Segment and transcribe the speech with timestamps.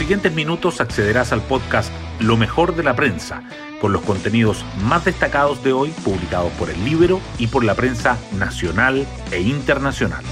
[0.00, 3.42] siguientes minutos accederás al podcast Lo mejor de la prensa,
[3.82, 8.16] con los contenidos más destacados de hoy publicados por el libro y por la prensa
[8.38, 10.24] nacional e internacional.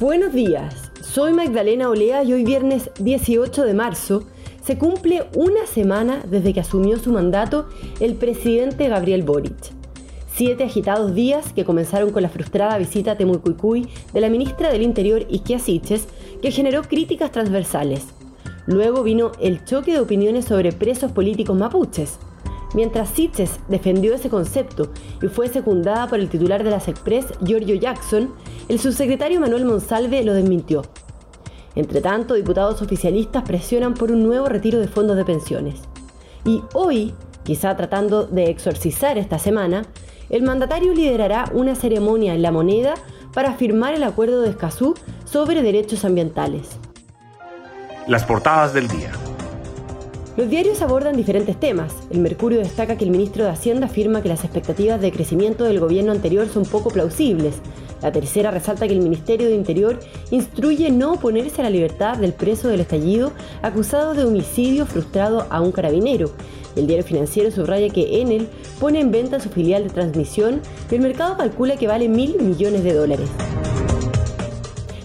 [0.00, 4.26] Buenos días, soy Magdalena Olea y hoy viernes 18 de marzo
[4.60, 7.68] se cumple una semana desde que asumió su mandato
[8.00, 9.77] el presidente Gabriel Boric.
[10.38, 14.82] Siete agitados días que comenzaron con la frustrada visita a Temucuicuy de la ministra del
[14.82, 16.06] Interior Isquia Siches,
[16.40, 18.04] que generó críticas transversales.
[18.64, 22.20] Luego vino el choque de opiniones sobre presos políticos mapuches.
[22.72, 27.74] Mientras Siches defendió ese concepto y fue secundada por el titular de las Express, Giorgio
[27.74, 28.32] Jackson,
[28.68, 30.82] el subsecretario Manuel Monsalve lo desmintió.
[31.74, 35.80] Entre tanto, diputados oficialistas presionan por un nuevo retiro de fondos de pensiones.
[36.44, 37.12] Y hoy,
[37.42, 39.82] quizá tratando de exorcizar esta semana,
[40.30, 42.94] el mandatario liderará una ceremonia en la moneda
[43.32, 46.68] para firmar el acuerdo de Escazú sobre derechos ambientales.
[48.06, 49.12] Las portadas del día.
[50.36, 51.92] Los diarios abordan diferentes temas.
[52.10, 55.80] El Mercurio destaca que el ministro de Hacienda afirma que las expectativas de crecimiento del
[55.80, 57.56] gobierno anterior son poco plausibles.
[58.02, 59.98] La tercera resalta que el Ministerio de Interior
[60.30, 63.32] instruye no oponerse a la libertad del preso del estallido
[63.62, 66.30] acusado de homicidio frustrado a un carabinero.
[66.76, 70.60] El diario financiero subraya que Enel pone en venta su filial de transmisión
[70.90, 73.28] y el mercado calcula que vale mil millones de dólares.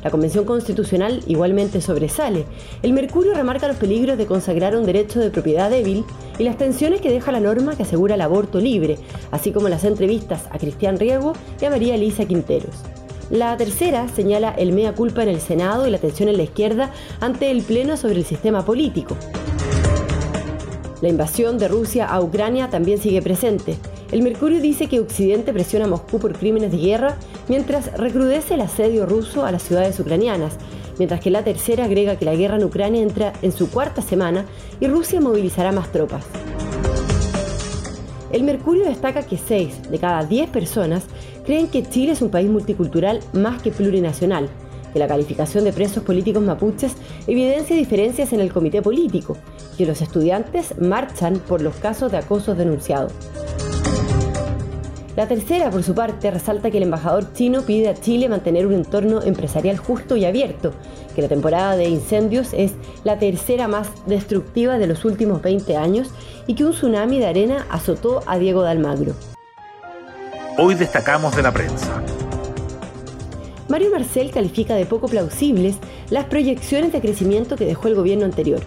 [0.04, 2.46] La Convención Constitucional igualmente sobresale.
[2.82, 6.04] El Mercurio remarca los peligros de consagrar un derecho de propiedad débil
[6.38, 8.98] y las tensiones que deja la norma que asegura el aborto libre,
[9.32, 12.76] así como las entrevistas a Cristian Riego y a María Elisa Quinteros.
[13.30, 16.92] La tercera señala el mea culpa en el Senado y la tensión en la izquierda
[17.20, 19.16] ante el Pleno sobre el sistema político.
[21.02, 23.78] La invasión de Rusia a Ucrania también sigue presente.
[24.12, 27.18] El Mercurio dice que Occidente presiona a Moscú por crímenes de guerra
[27.48, 30.54] mientras recrudece el asedio ruso a las ciudades ucranianas,
[30.98, 34.46] mientras que la tercera agrega que la guerra en Ucrania entra en su cuarta semana
[34.80, 36.26] y Rusia movilizará más tropas.
[38.32, 41.04] El Mercurio destaca que 6 de cada 10 personas
[41.46, 44.50] creen que Chile es un país multicultural más que plurinacional
[44.94, 46.94] que la calificación de presos políticos mapuches
[47.28, 49.36] evidencia diferencias en el comité político,
[49.78, 53.12] que los estudiantes marchan por los casos de acosos denunciados.
[55.16, 58.74] La tercera, por su parte, resalta que el embajador chino pide a Chile mantener un
[58.74, 60.74] entorno empresarial justo y abierto,
[61.16, 62.72] que la temporada de incendios es
[63.04, 66.10] la tercera más destructiva de los últimos 20 años
[66.48, 69.14] y que un tsunami de arena azotó a Diego de Almagro.
[70.58, 72.02] Hoy destacamos de la prensa.
[73.70, 75.78] Mario Marcel califica de poco plausibles
[76.10, 78.62] las proyecciones de crecimiento que dejó el gobierno anterior.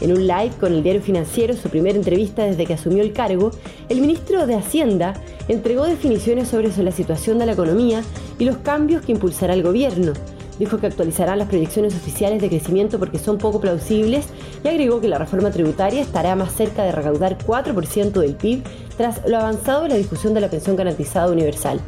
[0.00, 3.50] En un live con el diario financiero, su primera entrevista desde que asumió el cargo,
[3.88, 5.14] el ministro de Hacienda
[5.48, 8.02] entregó definiciones sobre la situación de la economía
[8.38, 10.12] y los cambios que impulsará el gobierno.
[10.58, 14.26] Dijo que actualizará las proyecciones oficiales de crecimiento porque son poco plausibles
[14.64, 18.62] y agregó que la reforma tributaria estará más cerca de recaudar 4% del PIB
[18.96, 21.80] tras lo avanzado en la discusión de la pensión garantizada universal.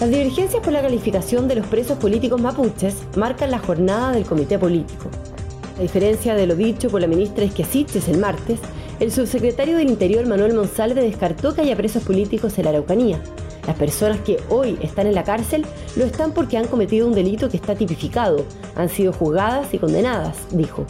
[0.00, 4.58] Las divergencias por la calificación de los presos políticos mapuches marcan la jornada del comité
[4.58, 5.08] político.
[5.76, 8.60] A diferencia de lo dicho por la ministra Esquiasiches el martes,
[9.00, 13.20] el subsecretario del Interior Manuel Monsalve descartó que haya presos políticos en la Araucanía.
[13.66, 17.48] Las personas que hoy están en la cárcel lo están porque han cometido un delito
[17.48, 18.44] que está tipificado,
[18.76, 20.86] han sido juzgadas y condenadas, dijo.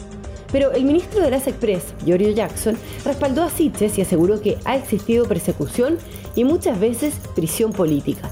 [0.51, 4.75] Pero el ministro de las Express, Giorgio Jackson, respaldó a Siches y aseguró que ha
[4.75, 5.97] existido persecución
[6.35, 8.29] y muchas veces prisión política.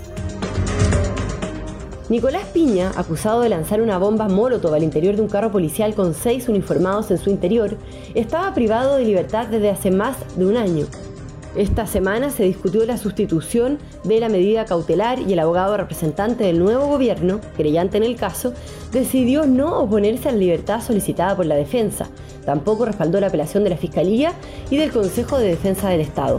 [2.13, 6.13] Nicolás Piña, acusado de lanzar una bomba molotov al interior de un carro policial con
[6.13, 7.75] seis uniformados en su interior,
[8.13, 10.85] estaba privado de libertad desde hace más de un año.
[11.56, 16.59] Esta semana se discutió la sustitución de la medida cautelar y el abogado representante del
[16.59, 18.53] nuevo gobierno, creyente en el caso,
[18.91, 22.09] decidió no oponerse a la libertad solicitada por la defensa.
[22.46, 24.34] Tampoco respaldó la apelación de la Fiscalía
[24.69, 26.38] y del Consejo de Defensa del Estado.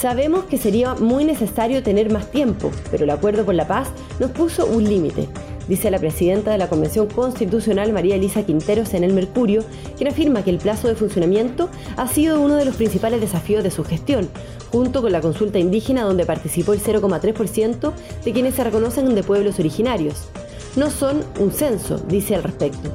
[0.00, 3.88] Sabemos que sería muy necesario tener más tiempo, pero el acuerdo por la paz
[4.18, 5.28] nos puso un límite,
[5.68, 9.62] dice la presidenta de la Convención Constitucional María Elisa Quinteros en el Mercurio,
[9.98, 13.70] quien afirma que el plazo de funcionamiento ha sido uno de los principales desafíos de
[13.70, 14.30] su gestión,
[14.72, 17.92] junto con la consulta indígena donde participó el 0,3%
[18.24, 20.28] de quienes se reconocen de pueblos originarios.
[20.76, 22.88] No son un censo, dice al respecto.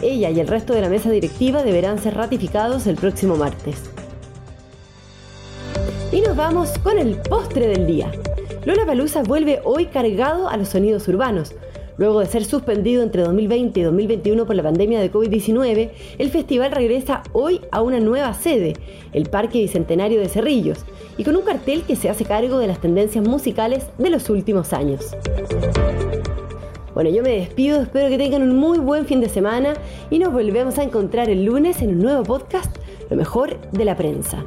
[0.00, 3.90] Ella y el resto de la mesa directiva deberán ser ratificados el próximo martes.
[6.12, 8.12] Y nos vamos con el postre del día.
[8.66, 11.54] Lola Palusa vuelve hoy cargado a los sonidos urbanos.
[11.96, 16.70] Luego de ser suspendido entre 2020 y 2021 por la pandemia de COVID-19, el festival
[16.70, 18.74] regresa hoy a una nueva sede,
[19.14, 20.84] el Parque Bicentenario de Cerrillos,
[21.16, 24.74] y con un cartel que se hace cargo de las tendencias musicales de los últimos
[24.74, 25.16] años.
[26.92, 29.72] Bueno, yo me despido, espero que tengan un muy buen fin de semana
[30.10, 32.76] y nos volvemos a encontrar el lunes en un nuevo podcast,
[33.08, 34.44] Lo mejor de la prensa.